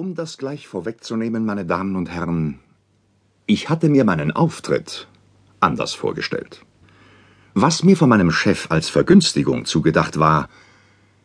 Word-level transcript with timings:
Um 0.00 0.14
das 0.14 0.38
gleich 0.38 0.68
vorwegzunehmen, 0.68 1.44
meine 1.44 1.66
Damen 1.66 1.96
und 1.96 2.08
Herren, 2.08 2.60
ich 3.46 3.68
hatte 3.68 3.88
mir 3.88 4.04
meinen 4.04 4.30
Auftritt 4.30 5.08
anders 5.58 5.92
vorgestellt. 5.92 6.64
Was 7.54 7.82
mir 7.82 7.96
von 7.96 8.08
meinem 8.08 8.30
Chef 8.30 8.70
als 8.70 8.88
Vergünstigung 8.88 9.64
zugedacht 9.64 10.20
war, 10.20 10.48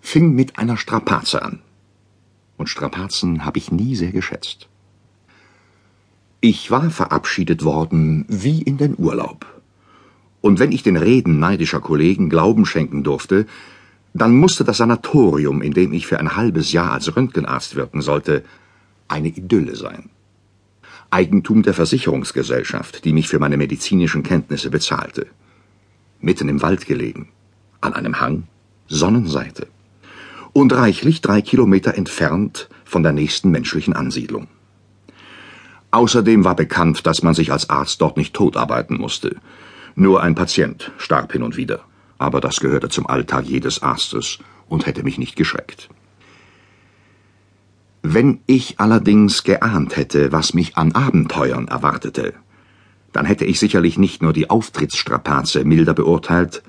fing 0.00 0.34
mit 0.34 0.58
einer 0.58 0.78
Strapaze 0.78 1.42
an. 1.42 1.60
Und 2.56 2.70
Strapazen 2.70 3.44
habe 3.44 3.58
ich 3.58 3.70
nie 3.70 3.96
sehr 3.96 4.12
geschätzt. 4.12 4.66
Ich 6.40 6.70
war 6.70 6.88
verabschiedet 6.88 7.64
worden 7.64 8.24
wie 8.28 8.62
in 8.62 8.78
den 8.78 8.94
Urlaub. 8.96 9.44
Und 10.40 10.58
wenn 10.58 10.72
ich 10.72 10.82
den 10.82 10.96
Reden 10.96 11.38
neidischer 11.38 11.80
Kollegen 11.80 12.30
Glauben 12.30 12.64
schenken 12.64 13.04
durfte, 13.04 13.44
dann 14.14 14.36
musste 14.36 14.62
das 14.62 14.76
Sanatorium, 14.76 15.60
in 15.60 15.72
dem 15.72 15.92
ich 15.92 16.06
für 16.06 16.20
ein 16.20 16.36
halbes 16.36 16.72
Jahr 16.72 16.92
als 16.92 17.14
Röntgenarzt 17.16 17.74
wirken 17.74 18.00
sollte, 18.00 18.44
eine 19.08 19.28
Idylle 19.28 19.74
sein. 19.74 20.08
Eigentum 21.10 21.64
der 21.64 21.74
Versicherungsgesellschaft, 21.74 23.04
die 23.04 23.12
mich 23.12 23.28
für 23.28 23.40
meine 23.40 23.56
medizinischen 23.56 24.22
Kenntnisse 24.22 24.70
bezahlte. 24.70 25.26
Mitten 26.20 26.48
im 26.48 26.62
Wald 26.62 26.86
gelegen, 26.86 27.28
an 27.80 27.92
einem 27.92 28.20
Hang, 28.20 28.44
Sonnenseite. 28.86 29.66
Und 30.52 30.72
reichlich 30.72 31.20
drei 31.20 31.42
Kilometer 31.42 31.94
entfernt 31.94 32.68
von 32.84 33.02
der 33.02 33.12
nächsten 33.12 33.50
menschlichen 33.50 33.94
Ansiedlung. 33.94 34.46
Außerdem 35.90 36.44
war 36.44 36.54
bekannt, 36.54 37.06
dass 37.06 37.24
man 37.24 37.34
sich 37.34 37.50
als 37.50 37.68
Arzt 37.68 38.00
dort 38.00 38.16
nicht 38.16 38.34
totarbeiten 38.34 38.96
musste. 38.96 39.36
Nur 39.96 40.22
ein 40.22 40.36
Patient 40.36 40.92
starb 40.98 41.32
hin 41.32 41.42
und 41.42 41.56
wieder 41.56 41.84
aber 42.18 42.40
das 42.40 42.60
gehörte 42.60 42.88
zum 42.88 43.06
Alltag 43.06 43.44
jedes 43.46 43.82
Arztes 43.82 44.38
und 44.68 44.86
hätte 44.86 45.02
mich 45.02 45.18
nicht 45.18 45.36
geschreckt. 45.36 45.88
Wenn 48.02 48.40
ich 48.46 48.80
allerdings 48.80 49.44
geahnt 49.44 49.96
hätte, 49.96 50.30
was 50.30 50.52
mich 50.52 50.76
an 50.76 50.92
Abenteuern 50.92 51.68
erwartete, 51.68 52.34
dann 53.12 53.24
hätte 53.24 53.44
ich 53.44 53.58
sicherlich 53.58 53.96
nicht 53.96 54.22
nur 54.22 54.32
die 54.32 54.50
Auftrittsstrapaze 54.50 55.64
milder 55.64 55.94
beurteilt, 55.94 56.62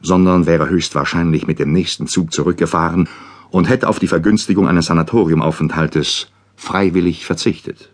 sondern 0.00 0.46
wäre 0.46 0.68
höchstwahrscheinlich 0.68 1.46
mit 1.46 1.58
dem 1.58 1.72
nächsten 1.72 2.08
Zug 2.08 2.32
zurückgefahren 2.32 3.08
und 3.50 3.68
hätte 3.68 3.88
auf 3.88 3.98
die 3.98 4.08
Vergünstigung 4.08 4.66
eines 4.66 4.86
Sanatoriumaufenthaltes 4.86 6.32
freiwillig 6.56 7.26
verzichtet. 7.26 7.92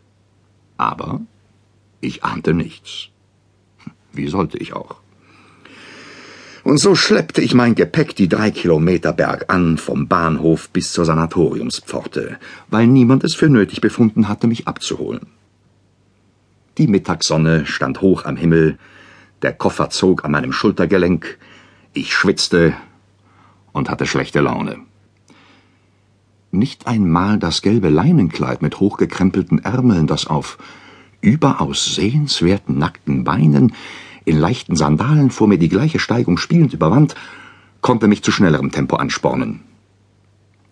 Aber 0.77 1.21
ich 2.01 2.25
ahnte 2.25 2.55
nichts. 2.55 3.09
Wie 4.13 4.29
sollte 4.29 4.59
ich 4.59 4.73
auch? 4.73 4.97
Und 6.69 6.77
so 6.77 6.95
schleppte 6.95 7.41
ich 7.41 7.55
mein 7.55 7.75
Gepäck 7.75 8.15
die 8.15 8.29
drei 8.29 8.51
Kilometer 8.51 9.15
bergan 9.15 9.79
vom 9.79 10.07
Bahnhof 10.07 10.69
bis 10.69 10.93
zur 10.93 11.07
Sanatoriumspforte, 11.07 12.37
weil 12.69 12.87
niemand 12.87 13.25
es 13.25 13.35
für 13.35 13.49
nötig 13.49 13.81
befunden 13.81 14.29
hatte, 14.29 14.47
mich 14.47 14.69
abzuholen. 14.69 15.29
Die 16.77 16.87
Mittagssonne 16.87 17.65
stand 17.65 18.03
hoch 18.03 18.27
am 18.27 18.37
Himmel, 18.37 18.77
der 19.41 19.55
Koffer 19.55 19.89
zog 19.89 20.27
an 20.27 20.33
meinem 20.33 20.53
Schultergelenk, 20.53 21.39
ich 21.95 22.13
schwitzte 22.13 22.75
und 23.73 23.89
hatte 23.89 24.05
schlechte 24.05 24.41
Laune. 24.41 24.77
Nicht 26.51 26.87
einmal 26.87 27.39
das 27.39 27.63
gelbe 27.63 27.89
Leinenkleid 27.89 28.61
mit 28.61 28.79
hochgekrempelten 28.79 29.65
Ärmeln, 29.65 30.07
das 30.07 30.27
auf 30.27 30.59
überaus 31.23 31.95
sehenswerten 31.95 32.77
nackten 32.77 33.25
Beinen 33.25 33.73
in 34.29 34.39
leichten 34.39 34.77
Sandalen 34.77 35.31
vor 35.31 35.49
mir 35.49 35.59
die 35.59 35.69
gleiche 35.69 35.99
Steigung 35.99 36.39
spielend 36.39 36.73
überwand, 36.73 37.15
konnte 37.81 38.09
mich 38.09 38.23
zu 38.23 38.31
schnellerem 38.31 38.71
Tempo 38.71 38.97
anspornen. 38.97 39.63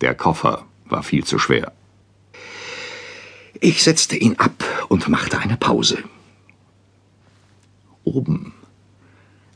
Der 0.01 0.13
Koffer 0.13 0.65
war 0.85 1.03
viel 1.03 1.23
zu 1.23 1.39
schwer. 1.39 1.71
Ich 3.59 3.83
setzte 3.83 4.15
ihn 4.15 4.35
ab 4.37 4.63
und 4.87 5.09
machte 5.09 5.39
eine 5.39 5.57
Pause. 5.57 5.97
Oben, 8.03 8.53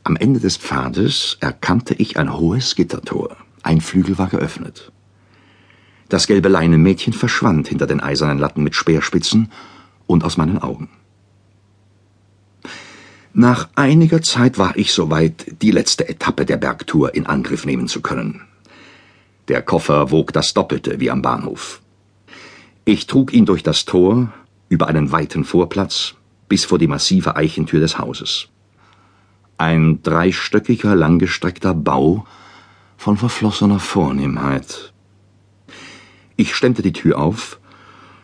am 0.04 0.16
Ende 0.16 0.40
des 0.40 0.56
Pfades, 0.56 1.36
erkannte 1.40 1.94
ich 1.94 2.16
ein 2.16 2.36
hohes 2.36 2.74
Gittertor. 2.74 3.36
Ein 3.62 3.80
Flügel 3.80 4.18
war 4.18 4.28
geöffnet. 4.28 4.90
Das 6.08 6.26
gelbe 6.26 6.48
Leinenmädchen 6.48 7.12
verschwand 7.12 7.68
hinter 7.68 7.86
den 7.86 8.00
eisernen 8.00 8.38
Latten 8.38 8.64
mit 8.64 8.74
Speerspitzen 8.74 9.52
und 10.06 10.24
aus 10.24 10.36
meinen 10.36 10.58
Augen. 10.58 10.90
Nach 13.34 13.70
einiger 13.76 14.20
Zeit 14.20 14.58
war 14.58 14.76
ich 14.76 14.92
soweit, 14.92 15.62
die 15.62 15.70
letzte 15.70 16.06
Etappe 16.06 16.44
der 16.44 16.58
Bergtour 16.58 17.14
in 17.14 17.26
Angriff 17.26 17.64
nehmen 17.64 17.88
zu 17.88 18.02
können. 18.02 18.42
Der 19.48 19.62
Koffer 19.62 20.10
wog 20.10 20.34
das 20.34 20.52
Doppelte 20.52 21.00
wie 21.00 21.10
am 21.10 21.22
Bahnhof. 21.22 21.80
Ich 22.84 23.06
trug 23.06 23.32
ihn 23.32 23.46
durch 23.46 23.62
das 23.62 23.86
Tor, 23.86 24.30
über 24.68 24.86
einen 24.86 25.12
weiten 25.12 25.44
Vorplatz, 25.44 26.14
bis 26.48 26.66
vor 26.66 26.78
die 26.78 26.88
massive 26.88 27.34
Eichentür 27.34 27.80
des 27.80 27.98
Hauses. 27.98 28.48
Ein 29.56 30.02
dreistöckiger, 30.02 30.94
langgestreckter 30.94 31.72
Bau 31.72 32.26
von 32.98 33.16
verflossener 33.16 33.78
Vornehmheit. 33.78 34.92
Ich 36.36 36.54
stemmte 36.54 36.82
die 36.82 36.92
Tür 36.92 37.18
auf, 37.18 37.58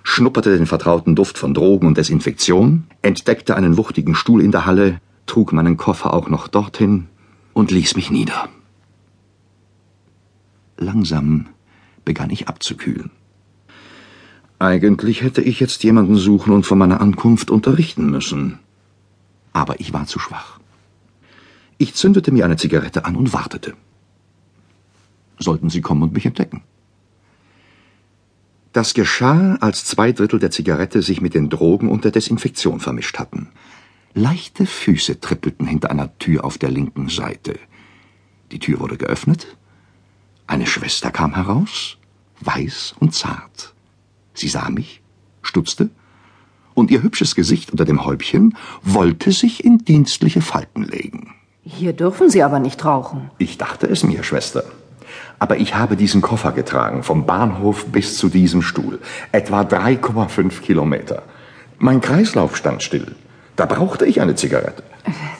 schnupperte 0.08 0.56
den 0.56 0.66
vertrauten 0.66 1.14
Duft 1.14 1.36
von 1.36 1.52
Drogen 1.52 1.86
und 1.86 1.98
Desinfektion, 1.98 2.84
entdeckte 3.02 3.54
einen 3.56 3.76
wuchtigen 3.76 4.14
Stuhl 4.14 4.42
in 4.42 4.50
der 4.50 4.64
Halle, 4.64 5.00
trug 5.26 5.52
meinen 5.52 5.76
Koffer 5.76 6.14
auch 6.14 6.30
noch 6.30 6.48
dorthin 6.48 7.08
und 7.52 7.70
ließ 7.70 7.94
mich 7.94 8.10
nieder. 8.10 8.48
Langsam 10.78 11.48
begann 12.06 12.30
ich 12.30 12.48
abzukühlen. 12.48 13.10
Eigentlich 14.58 15.22
hätte 15.22 15.42
ich 15.42 15.60
jetzt 15.60 15.84
jemanden 15.84 16.16
suchen 16.16 16.54
und 16.54 16.64
von 16.64 16.78
meiner 16.78 17.02
Ankunft 17.02 17.50
unterrichten 17.50 18.10
müssen. 18.10 18.58
Aber 19.52 19.78
ich 19.78 19.92
war 19.92 20.06
zu 20.06 20.18
schwach. 20.18 20.58
Ich 21.76 21.94
zündete 21.94 22.32
mir 22.32 22.46
eine 22.46 22.56
Zigarette 22.56 23.04
an 23.04 23.14
und 23.14 23.34
wartete. 23.34 23.74
Sollten 25.38 25.68
sie 25.68 25.82
kommen 25.82 26.02
und 26.02 26.14
mich 26.14 26.24
entdecken? 26.24 26.62
Das 28.72 28.94
geschah, 28.94 29.56
als 29.60 29.84
zwei 29.84 30.12
Drittel 30.12 30.38
der 30.38 30.50
Zigarette 30.50 31.02
sich 31.02 31.20
mit 31.20 31.34
den 31.34 31.48
Drogen 31.48 31.88
und 31.90 32.04
der 32.04 32.10
Desinfektion 32.10 32.80
vermischt 32.80 33.18
hatten. 33.18 33.48
Leichte 34.14 34.66
Füße 34.66 35.20
trippelten 35.20 35.66
hinter 35.66 35.90
einer 35.90 36.16
Tür 36.18 36.44
auf 36.44 36.58
der 36.58 36.70
linken 36.70 37.08
Seite. 37.08 37.58
Die 38.52 38.58
Tür 38.58 38.80
wurde 38.80 38.96
geöffnet. 38.96 39.56
Eine 40.46 40.66
Schwester 40.66 41.10
kam 41.10 41.34
heraus, 41.34 41.98
weiß 42.40 42.94
und 43.00 43.14
zart. 43.14 43.74
Sie 44.34 44.48
sah 44.48 44.70
mich, 44.70 45.02
stutzte, 45.42 45.90
und 46.74 46.90
ihr 46.90 47.02
hübsches 47.02 47.34
Gesicht 47.34 47.70
unter 47.70 47.84
dem 47.84 48.04
Häubchen 48.04 48.56
wollte 48.82 49.32
sich 49.32 49.64
in 49.64 49.78
dienstliche 49.78 50.40
Falten 50.40 50.84
legen. 50.84 51.34
Hier 51.64 51.92
dürfen 51.92 52.30
Sie 52.30 52.42
aber 52.42 52.60
nicht 52.60 52.84
rauchen. 52.84 53.30
Ich 53.38 53.58
dachte 53.58 53.86
es 53.86 54.04
mir, 54.04 54.22
Schwester. 54.22 54.64
Aber 55.38 55.56
ich 55.56 55.74
habe 55.74 55.96
diesen 55.96 56.20
Koffer 56.20 56.52
getragen, 56.52 57.02
vom 57.02 57.26
Bahnhof 57.26 57.86
bis 57.86 58.16
zu 58.16 58.28
diesem 58.28 58.62
Stuhl. 58.62 58.98
Etwa 59.32 59.62
3,5 59.62 60.60
Kilometer. 60.60 61.22
Mein 61.78 62.00
Kreislauf 62.00 62.56
stand 62.56 62.82
still. 62.82 63.14
Da 63.56 63.66
brauchte 63.66 64.04
ich 64.04 64.20
eine 64.20 64.34
Zigarette. 64.34 64.82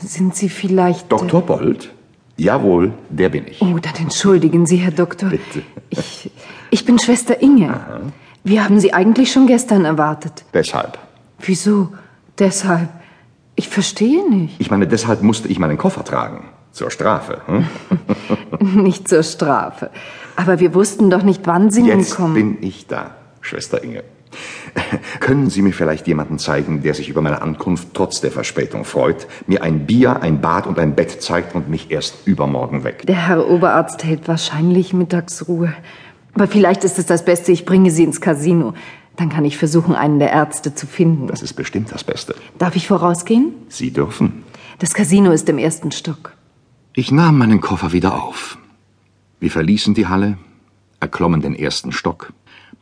Sind 0.00 0.34
Sie 0.34 0.48
vielleicht. 0.48 1.10
Dr. 1.10 1.42
Bold? 1.42 1.90
Jawohl, 2.36 2.92
der 3.10 3.28
bin 3.28 3.46
ich. 3.48 3.60
Oh, 3.60 3.78
dann 3.80 3.96
entschuldigen 3.96 4.64
Sie, 4.66 4.76
Herr 4.76 4.92
Doktor. 4.92 5.28
Bitte. 5.30 5.62
Ich, 5.90 6.30
ich 6.70 6.84
bin 6.84 6.98
Schwester 6.98 7.42
Inge. 7.42 7.70
Aha. 7.70 8.00
Wir 8.44 8.64
haben 8.64 8.78
Sie 8.78 8.92
eigentlich 8.92 9.32
schon 9.32 9.46
gestern 9.46 9.84
erwartet. 9.84 10.44
Deshalb. 10.54 10.98
Wieso? 11.40 11.92
Deshalb. 12.38 12.88
Ich 13.56 13.68
verstehe 13.68 14.28
nicht. 14.30 14.54
Ich 14.60 14.70
meine, 14.70 14.86
deshalb 14.86 15.22
musste 15.22 15.48
ich 15.48 15.58
meinen 15.58 15.76
Koffer 15.76 16.04
tragen. 16.04 16.44
Zur 16.78 16.93
Strafe. 16.93 17.41
Hm? 17.47 17.66
nicht 18.84 19.09
zur 19.09 19.25
Strafe. 19.25 19.91
Aber 20.37 20.61
wir 20.61 20.75
wussten 20.75 21.11
doch 21.11 21.25
nicht, 21.25 21.44
wann 21.44 21.72
Sie 21.72 21.81
nun 21.81 21.99
Jetzt 21.99 22.15
kommen. 22.15 22.34
bin 22.34 22.59
ich 22.61 22.87
da, 22.87 23.16
Schwester 23.41 23.83
Inge. 23.83 24.05
Können 25.19 25.51
Sie 25.51 25.60
mir 25.60 25.72
vielleicht 25.72 26.07
jemanden 26.07 26.39
zeigen, 26.39 26.84
der 26.84 26.95
sich 26.95 27.09
über 27.09 27.21
meine 27.21 27.42
Ankunft 27.42 27.89
trotz 27.95 28.21
der 28.21 28.30
Verspätung 28.30 28.84
freut, 28.84 29.27
mir 29.48 29.65
ein 29.65 29.86
Bier, 29.86 30.22
ein 30.22 30.41
Bad 30.41 30.69
und 30.69 30.78
ein 30.78 30.95
Bett 30.95 31.21
zeigt 31.21 31.57
und 31.57 31.69
mich 31.69 31.91
erst 31.91 32.28
übermorgen 32.28 32.84
weg? 32.84 33.03
Der 33.09 33.27
Herr 33.27 33.48
Oberarzt 33.48 34.04
hält 34.04 34.28
wahrscheinlich 34.28 34.92
Mittagsruhe. 34.92 35.72
Aber 36.34 36.47
vielleicht 36.47 36.84
ist 36.84 36.97
es 37.01 37.07
das 37.07 37.24
Beste, 37.24 37.51
ich 37.51 37.65
bringe 37.65 37.91
Sie 37.91 38.04
ins 38.04 38.21
Casino. 38.21 38.74
Dann 39.16 39.31
kann 39.31 39.45
ich 39.45 39.59
versuchen, 39.59 39.97
einen 39.97 40.21
der 40.21 40.31
Ärzte 40.31 40.77
zu 40.77 40.86
finden. 40.86 41.27
Das 41.27 41.42
ist 41.42 41.54
bestimmt 41.54 41.91
das 41.91 42.04
Beste. 42.04 42.36
Darf 42.57 42.77
ich 42.77 42.86
vorausgehen? 42.86 43.53
Sie 43.69 43.91
dürfen. 43.91 44.45
Das 44.78 44.95
Casino 44.95 45.33
ist 45.33 45.48
im 45.48 45.59
ersten 45.59 45.91
Stock. 45.91 46.37
Ich 46.98 47.12
nahm 47.12 47.39
meinen 47.39 47.60
Koffer 47.60 47.92
wieder 47.92 48.21
auf. 48.21 48.59
Wir 49.39 49.53
verließen 49.53 49.95
die 49.95 50.09
Halle, 50.09 50.36
erklommen 50.98 51.41
den 51.41 51.54
ersten 51.54 51.92
Stock, 51.92 52.33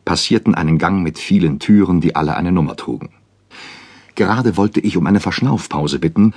passierten 0.06 0.54
einen 0.54 0.78
Gang 0.78 1.02
mit 1.02 1.18
vielen 1.18 1.58
Türen, 1.58 2.00
die 2.00 2.16
alle 2.16 2.34
eine 2.34 2.50
Nummer 2.50 2.76
trugen. 2.76 3.10
Gerade 4.14 4.56
wollte 4.56 4.80
ich 4.80 4.96
um 4.96 5.06
eine 5.06 5.20
Verschnaufpause 5.20 5.98
bitten, 5.98 6.32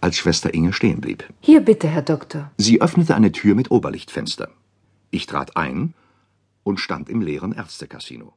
als 0.00 0.16
Schwester 0.16 0.54
Inge 0.54 0.72
stehen 0.72 1.00
blieb. 1.00 1.24
Hier 1.40 1.60
bitte, 1.60 1.88
Herr 1.88 2.02
Doktor. 2.02 2.52
Sie 2.56 2.80
öffnete 2.80 3.16
eine 3.16 3.32
Tür 3.32 3.56
mit 3.56 3.72
Oberlichtfenster. 3.72 4.50
Ich 5.10 5.26
trat 5.26 5.56
ein 5.56 5.92
und 6.62 6.78
stand 6.78 7.08
im 7.08 7.20
leeren 7.20 7.50
Ärztecasino. 7.50 8.32